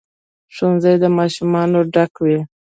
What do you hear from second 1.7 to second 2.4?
ډک وي.